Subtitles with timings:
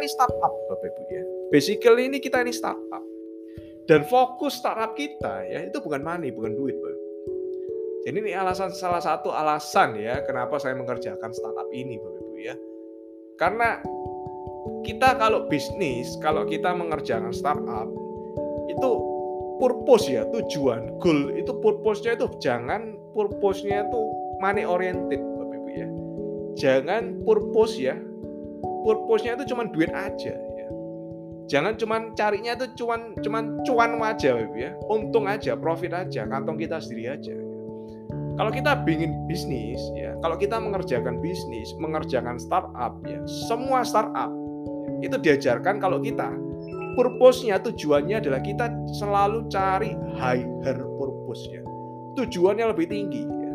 [0.00, 1.24] ini startup Bapak Ibu ya.
[1.52, 3.04] Basically ini kita ini startup.
[3.84, 7.08] Dan fokus startup kita ya itu bukan money, bukan duit Bapak Ibu.
[8.00, 12.56] Jadi ini alasan salah satu alasan ya kenapa saya mengerjakan startup ini Bapak Ibu ya.
[13.36, 13.80] Karena
[14.84, 17.88] kita kalau bisnis, kalau kita mengerjakan startup
[18.72, 18.90] itu
[19.60, 24.00] purpose ya, tujuan, goal itu purpose-nya itu jangan purpose-nya itu
[24.40, 25.88] money oriented Bapak Ibu ya.
[26.56, 27.96] Jangan purpose ya.
[28.84, 30.68] Purpose-nya itu cuma duit aja ya.
[31.50, 34.70] Jangan cuma carinya itu cuman cuman cuan aja ya.
[34.86, 37.34] Untung aja, profit aja, kantong kita sendiri aja.
[37.34, 37.50] Ya.
[38.38, 44.32] Kalau kita bikin bisnis ya, kalau kita mengerjakan bisnis, mengerjakan startup ya, semua startup
[45.04, 46.30] itu diajarkan kalau kita
[46.94, 51.60] purpose-nya tujuannya adalah kita selalu cari higher purpose ya.
[52.14, 53.52] Tujuannya lebih tinggi ya.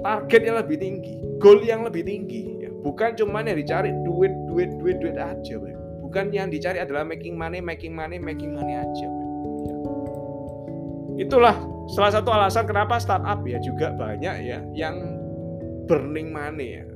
[0.00, 2.55] Targetnya lebih tinggi, goal yang lebih tinggi ya.
[2.86, 5.74] Bukan cuma yang dicari duit duit duit duit aja, bro.
[6.06, 9.26] Bukan yang dicari adalah making money, making money, making money aja, bro.
[11.18, 11.26] Ya.
[11.26, 11.56] Itulah
[11.90, 15.02] salah satu alasan kenapa startup ya juga banyak ya yang
[15.90, 16.86] burning money ya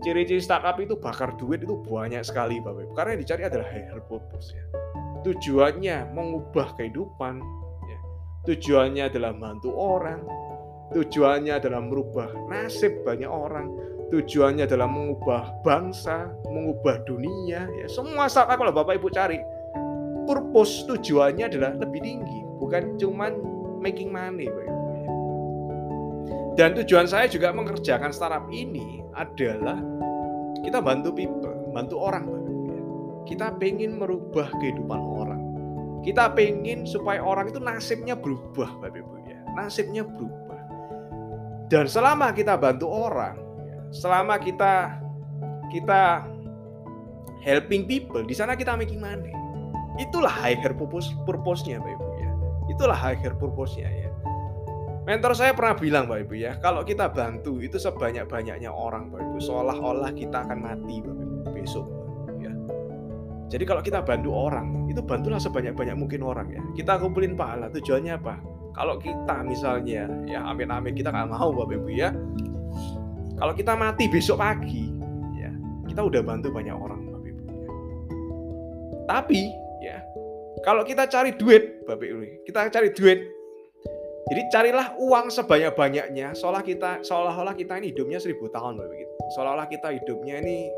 [0.00, 2.92] ciri-ciri startup itu bakar duit itu banyak sekali Bapak Ibu.
[2.96, 4.64] Karena yang dicari adalah higher purpose ya.
[5.20, 7.34] Tujuannya mengubah kehidupan,
[7.84, 7.98] ya.
[8.48, 10.24] tujuannya adalah bantu orang,
[10.96, 13.68] tujuannya adalah merubah nasib banyak orang,
[14.10, 17.70] tujuannya adalah mengubah bangsa, mengubah dunia.
[17.78, 17.86] Ya.
[17.86, 19.38] Semua startup kalau Bapak Ibu cari,
[20.26, 23.38] purpose tujuannya adalah lebih tinggi, bukan cuman
[23.78, 24.76] making money Bapak Ibu.
[24.76, 25.08] Ya.
[26.58, 29.78] Dan tujuan saya juga mengerjakan startup ini adalah
[30.60, 32.26] kita bantu people, bantu orang.
[33.24, 35.42] Kita pengen merubah kehidupan orang.
[36.02, 39.38] Kita pengen supaya orang itu nasibnya berubah, Bapak Ibu ya.
[39.54, 40.58] Nasibnya berubah.
[41.70, 43.38] Dan selama kita bantu orang,
[43.90, 44.98] selama kita
[45.70, 46.26] kita
[47.42, 49.32] helping people, di sana kita making money.
[49.98, 52.30] Itulah higher purpose purpose-nya, Bapak Ibu ya.
[52.72, 54.10] Itulah higher purpose-nya ya.
[55.08, 59.38] Mentor saya pernah bilang Bapak Ibu ya, kalau kita bantu itu sebanyak-banyaknya orang Bapak Ibu,
[59.42, 61.86] seolah-olah kita akan mati Bapak Ibu besok
[62.38, 62.52] ya.
[63.50, 66.62] Jadi kalau kita bantu orang, itu bantulah sebanyak-banyak mungkin orang ya.
[66.78, 68.38] Kita kumpulin pahala, tujuannya apa?
[68.70, 72.14] Kalau kita misalnya, ya amin-amin kita nggak mau Bapak Ibu ya.
[73.40, 74.92] Kalau kita mati besok pagi,
[75.40, 75.50] ya
[75.88, 77.42] kita udah bantu banyak orang Bapak Ibu.
[77.48, 77.68] Ya.
[79.08, 79.40] Tapi
[79.80, 79.98] ya,
[80.60, 83.40] kalau kita cari duit Bapak Ibu, kita cari duit
[84.30, 89.10] jadi carilah uang sebanyak-banyaknya, seolah kita seolah-olah kita ini hidupnya seribu tahun, begitu.
[89.34, 90.70] Seolah-olah kita hidupnya ini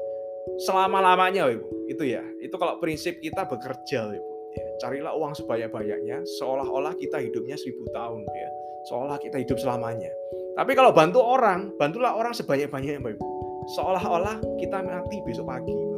[0.65, 1.91] selama-lamanya, Ibu.
[1.91, 2.25] Itu ya.
[2.41, 4.31] Itu kalau prinsip kita bekerja, Ibu.
[4.57, 8.51] Ya, carilah uang sebanyak-banyaknya, seolah-olah kita hidupnya seribu tahun, ya.
[8.89, 10.09] Seolah kita hidup selamanya.
[10.53, 13.27] Tapi kalau bantu orang, bantulah orang sebanyak-banyaknya, Ibu.
[13.73, 15.97] Seolah-olah kita mati besok pagi, Ibu.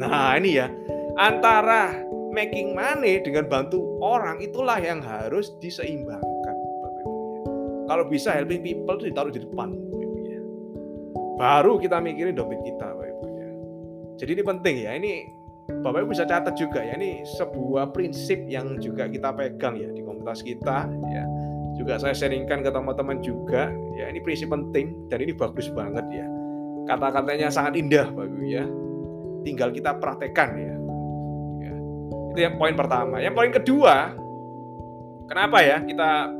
[0.00, 0.72] Nah, ini ya.
[1.18, 1.92] Antara
[2.32, 6.56] making money dengan bantu orang itulah yang harus diseimbangkan.
[7.88, 10.40] Kalau bisa helping people itu ditaruh di depan, Ibu ya.
[11.36, 13.50] Baru kita mikirin dompet kita, Bapak Ibu ya.
[14.16, 14.90] Jadi ini penting ya.
[14.96, 15.12] Ini
[15.84, 16.96] Bapak Ibu bisa catat juga ya.
[16.96, 21.24] Ini sebuah prinsip yang juga kita pegang ya di komunitas kita ya.
[21.78, 23.70] Juga saya sharingkan ke teman-teman juga.
[23.94, 26.26] Ya ini prinsip penting dan ini bagus banget ya.
[26.90, 28.64] Kata-katanya sangat indah, Ibu ya.
[29.46, 30.74] Tinggal kita praktekkan ya.
[31.62, 31.74] ya.
[32.34, 33.20] Itu yang poin pertama.
[33.22, 33.94] Yang poin kedua,
[35.28, 36.32] kenapa ya kita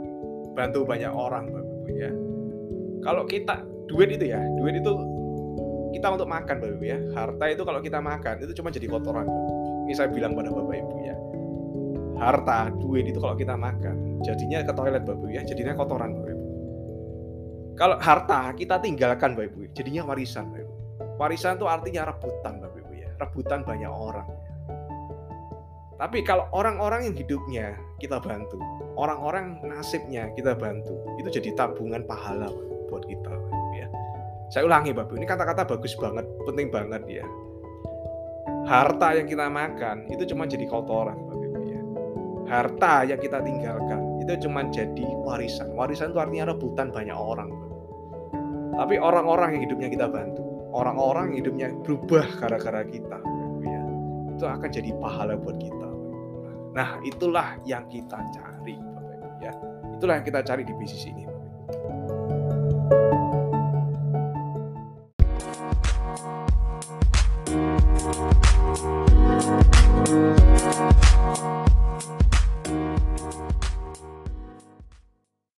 [0.57, 2.11] bantu banyak orang Bapak Ibu ya.
[3.05, 4.93] Kalau kita duit itu ya, duit itu
[5.95, 6.99] kita untuk makan Bapak Ibu ya.
[7.15, 9.29] Harta itu kalau kita makan itu cuma jadi kotoran.
[9.87, 11.17] Ini saya bilang pada Bapak Ibu ya.
[12.19, 16.31] Harta, duit itu kalau kita makan, jadinya ke toilet Bapak Ibu ya, jadinya kotoran Bapak
[16.35, 16.45] Ibu.
[17.79, 20.75] Kalau harta kita tinggalkan Bapak Ibu, jadinya warisan Bapak Ibu.
[21.19, 24.29] Warisan itu artinya rebutan Bapak Ibu ya, rebutan banyak orang.
[25.99, 28.63] Tapi kalau orang-orang yang hidupnya kita bantu,
[28.95, 32.47] orang-orang nasibnya kita bantu, itu jadi tabungan pahala
[32.87, 33.35] buat kita.
[33.75, 33.91] Ya.
[34.55, 37.27] Saya ulangi Bapak, ini kata-kata bagus banget, penting banget ya.
[38.71, 41.28] Harta yang kita makan itu cuma jadi kotoran Ibu ya.
[42.49, 45.77] Harta yang kita tinggalkan itu cuma jadi warisan.
[45.77, 47.53] Warisan itu artinya rebutan banyak orang.
[48.79, 53.19] Tapi orang-orang yang hidupnya kita bantu, orang-orang yang hidupnya berubah gara-gara kita,
[53.61, 53.83] ya,
[54.33, 55.89] itu akan jadi pahala buat kita.
[56.79, 58.79] Nah, itulah yang kita cari,
[59.43, 59.53] ya.
[59.99, 61.38] Itulah yang kita cari di bisnis ini.